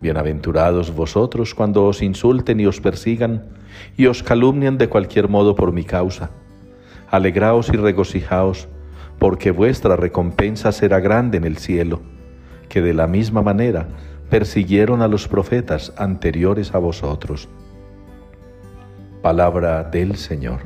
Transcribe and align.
Bienaventurados 0.00 0.94
vosotros 0.94 1.56
cuando 1.56 1.84
os 1.84 2.02
insulten 2.02 2.60
y 2.60 2.66
os 2.66 2.80
persigan 2.80 3.46
y 3.96 4.06
os 4.06 4.22
calumnian 4.22 4.78
de 4.78 4.88
cualquier 4.88 5.28
modo 5.28 5.56
por 5.56 5.72
mi 5.72 5.82
causa. 5.82 6.30
Alegraos 7.10 7.68
y 7.70 7.76
regocijaos, 7.76 8.68
porque 9.18 9.50
vuestra 9.50 9.96
recompensa 9.96 10.70
será 10.70 11.00
grande 11.00 11.38
en 11.38 11.44
el 11.44 11.56
cielo, 11.56 12.00
que 12.68 12.80
de 12.80 12.94
la 12.94 13.08
misma 13.08 13.42
manera 13.42 13.88
persiguieron 14.30 15.02
a 15.02 15.08
los 15.08 15.26
profetas 15.26 15.92
anteriores 15.96 16.74
a 16.74 16.78
vosotros. 16.78 17.48
Palabra 19.20 19.82
del 19.82 20.14
Señor. 20.14 20.60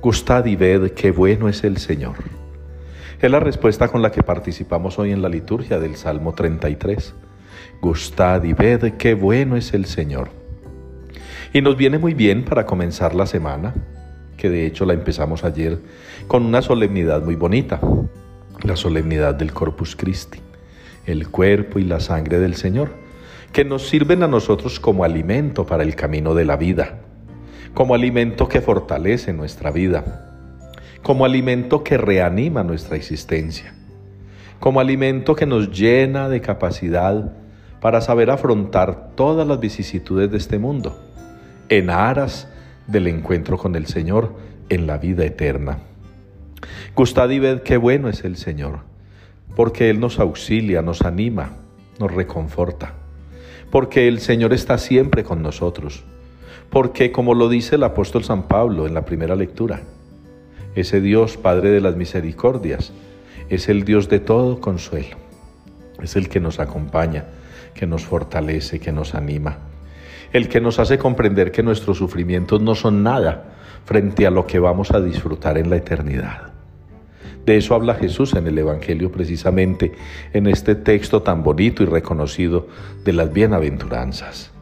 Gustad 0.00 0.46
y 0.46 0.56
ved 0.56 0.90
qué 0.94 1.12
bueno 1.12 1.48
es 1.48 1.62
el 1.62 1.76
Señor. 1.76 2.39
Es 3.20 3.30
la 3.30 3.38
respuesta 3.38 3.88
con 3.88 4.00
la 4.00 4.10
que 4.10 4.22
participamos 4.22 4.98
hoy 4.98 5.12
en 5.12 5.20
la 5.20 5.28
liturgia 5.28 5.78
del 5.78 5.96
Salmo 5.96 6.32
33. 6.32 7.14
Gustad 7.82 8.42
y 8.44 8.54
ved 8.54 8.94
qué 8.94 9.12
bueno 9.12 9.56
es 9.56 9.74
el 9.74 9.84
Señor. 9.84 10.30
Y 11.52 11.60
nos 11.60 11.76
viene 11.76 11.98
muy 11.98 12.14
bien 12.14 12.46
para 12.46 12.64
comenzar 12.64 13.14
la 13.14 13.26
semana, 13.26 13.74
que 14.38 14.48
de 14.48 14.64
hecho 14.64 14.86
la 14.86 14.94
empezamos 14.94 15.44
ayer 15.44 15.78
con 16.28 16.46
una 16.46 16.62
solemnidad 16.62 17.22
muy 17.22 17.34
bonita, 17.34 17.78
la 18.62 18.76
solemnidad 18.76 19.34
del 19.34 19.52
Corpus 19.52 19.96
Christi, 19.96 20.38
el 21.04 21.28
cuerpo 21.28 21.78
y 21.78 21.84
la 21.84 22.00
sangre 22.00 22.38
del 22.38 22.54
Señor, 22.54 22.88
que 23.52 23.66
nos 23.66 23.86
sirven 23.86 24.22
a 24.22 24.28
nosotros 24.28 24.80
como 24.80 25.04
alimento 25.04 25.66
para 25.66 25.82
el 25.82 25.94
camino 25.94 26.34
de 26.34 26.46
la 26.46 26.56
vida, 26.56 27.00
como 27.74 27.94
alimento 27.94 28.48
que 28.48 28.62
fortalece 28.62 29.34
nuestra 29.34 29.70
vida 29.70 30.29
como 31.02 31.24
alimento 31.24 31.82
que 31.82 31.96
reanima 31.96 32.62
nuestra 32.62 32.96
existencia, 32.96 33.74
como 34.58 34.80
alimento 34.80 35.34
que 35.34 35.46
nos 35.46 35.70
llena 35.70 36.28
de 36.28 36.40
capacidad 36.40 37.32
para 37.80 38.00
saber 38.00 38.30
afrontar 38.30 39.12
todas 39.14 39.46
las 39.46 39.58
vicisitudes 39.60 40.30
de 40.30 40.36
este 40.36 40.58
mundo, 40.58 40.98
en 41.68 41.88
aras 41.88 42.48
del 42.86 43.06
encuentro 43.06 43.56
con 43.56 43.74
el 43.74 43.86
Señor 43.86 44.34
en 44.68 44.86
la 44.86 44.98
vida 44.98 45.24
eterna. 45.24 45.78
Gustad 46.94 47.30
y 47.30 47.38
ved 47.38 47.62
qué 47.62 47.78
bueno 47.78 48.08
es 48.08 48.24
el 48.24 48.36
Señor, 48.36 48.80
porque 49.56 49.88
Él 49.88 50.00
nos 50.00 50.18
auxilia, 50.18 50.82
nos 50.82 51.02
anima, 51.02 51.56
nos 51.98 52.12
reconforta, 52.12 52.92
porque 53.70 54.08
el 54.08 54.20
Señor 54.20 54.52
está 54.52 54.76
siempre 54.76 55.24
con 55.24 55.42
nosotros, 55.42 56.04
porque 56.68 57.10
como 57.10 57.34
lo 57.34 57.48
dice 57.48 57.76
el 57.76 57.84
apóstol 57.84 58.24
San 58.24 58.42
Pablo 58.42 58.86
en 58.86 58.92
la 58.92 59.06
primera 59.06 59.34
lectura, 59.34 59.80
ese 60.74 61.00
Dios 61.00 61.36
Padre 61.36 61.70
de 61.70 61.80
las 61.80 61.96
misericordias, 61.96 62.92
es 63.48 63.68
el 63.68 63.84
Dios 63.84 64.08
de 64.08 64.20
todo 64.20 64.60
consuelo. 64.60 65.16
Es 66.00 66.16
el 66.16 66.28
que 66.28 66.40
nos 66.40 66.60
acompaña, 66.60 67.26
que 67.74 67.86
nos 67.86 68.04
fortalece, 68.04 68.78
que 68.80 68.92
nos 68.92 69.14
anima. 69.14 69.58
El 70.32 70.48
que 70.48 70.60
nos 70.60 70.78
hace 70.78 70.98
comprender 70.98 71.50
que 71.50 71.62
nuestros 71.62 71.98
sufrimientos 71.98 72.62
no 72.62 72.74
son 72.74 73.02
nada 73.02 73.56
frente 73.84 74.26
a 74.26 74.30
lo 74.30 74.46
que 74.46 74.60
vamos 74.60 74.92
a 74.92 75.00
disfrutar 75.00 75.58
en 75.58 75.70
la 75.70 75.76
eternidad. 75.76 76.52
De 77.44 77.56
eso 77.56 77.74
habla 77.74 77.94
Jesús 77.94 78.34
en 78.34 78.46
el 78.46 78.58
Evangelio 78.58 79.10
precisamente 79.10 79.92
en 80.32 80.46
este 80.46 80.74
texto 80.74 81.22
tan 81.22 81.42
bonito 81.42 81.82
y 81.82 81.86
reconocido 81.86 82.68
de 83.04 83.12
las 83.12 83.32
bienaventuranzas. 83.32 84.52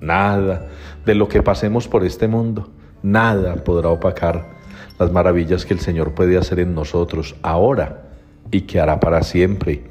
Nada 0.00 0.68
de 1.06 1.14
lo 1.14 1.28
que 1.28 1.42
pasemos 1.42 1.88
por 1.88 2.04
este 2.04 2.28
mundo, 2.28 2.70
nada 3.02 3.54
podrá 3.64 3.88
opacar 3.88 4.53
las 4.98 5.12
maravillas 5.12 5.64
que 5.64 5.74
el 5.74 5.80
Señor 5.80 6.12
puede 6.12 6.36
hacer 6.36 6.60
en 6.60 6.74
nosotros 6.74 7.36
ahora 7.42 8.02
y 8.50 8.62
que 8.62 8.80
hará 8.80 9.00
para 9.00 9.22
siempre 9.22 9.82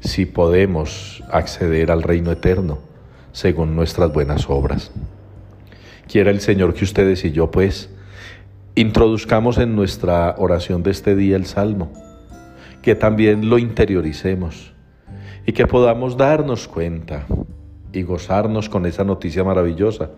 si 0.00 0.26
podemos 0.26 1.22
acceder 1.30 1.90
al 1.90 2.02
reino 2.02 2.32
eterno 2.32 2.78
según 3.32 3.76
nuestras 3.76 4.12
buenas 4.12 4.48
obras. 4.48 4.90
Quiera 6.08 6.30
el 6.30 6.40
Señor 6.40 6.74
que 6.74 6.84
ustedes 6.84 7.24
y 7.24 7.32
yo 7.32 7.50
pues 7.50 7.90
introduzcamos 8.74 9.58
en 9.58 9.74
nuestra 9.74 10.34
oración 10.38 10.82
de 10.82 10.90
este 10.90 11.16
día 11.16 11.36
el 11.36 11.46
Salmo, 11.46 11.92
que 12.82 12.94
también 12.94 13.50
lo 13.50 13.58
interioricemos 13.58 14.72
y 15.44 15.52
que 15.52 15.66
podamos 15.66 16.16
darnos 16.16 16.68
cuenta 16.68 17.26
y 17.92 18.02
gozarnos 18.02 18.68
con 18.68 18.86
esa 18.86 19.04
noticia 19.04 19.44
maravillosa 19.44 20.10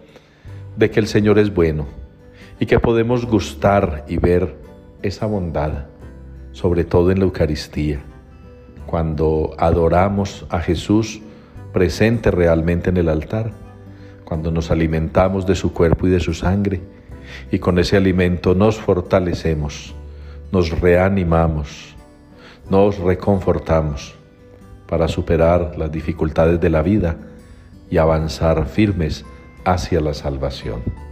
de 0.76 0.90
que 0.90 1.00
el 1.00 1.06
Señor 1.06 1.38
es 1.38 1.52
bueno 1.52 1.86
y 2.60 2.66
que 2.66 2.80
podemos 2.80 3.26
gustar 3.26 4.04
y 4.08 4.16
ver 4.16 4.56
esa 5.02 5.26
bondad, 5.26 5.86
sobre 6.52 6.84
todo 6.84 7.10
en 7.10 7.20
la 7.20 7.24
Eucaristía, 7.24 8.00
cuando 8.86 9.54
adoramos 9.58 10.46
a 10.50 10.60
Jesús 10.60 11.20
presente 11.72 12.30
realmente 12.30 12.90
en 12.90 12.96
el 12.96 13.08
altar, 13.08 13.52
cuando 14.24 14.50
nos 14.50 14.70
alimentamos 14.70 15.46
de 15.46 15.54
su 15.54 15.72
cuerpo 15.72 16.06
y 16.06 16.10
de 16.10 16.20
su 16.20 16.34
sangre, 16.34 16.80
y 17.52 17.58
con 17.58 17.78
ese 17.78 17.96
alimento 17.96 18.54
nos 18.54 18.78
fortalecemos, 18.78 19.94
nos 20.50 20.80
reanimamos, 20.80 21.94
nos 22.70 22.98
reconfortamos 22.98 24.14
para 24.88 25.06
superar 25.06 25.74
las 25.76 25.92
dificultades 25.92 26.60
de 26.60 26.70
la 26.70 26.82
vida 26.82 27.16
y 27.90 27.98
avanzar 27.98 28.66
firmes 28.66 29.24
hacia 29.64 30.00
la 30.00 30.14
salvación. 30.14 31.07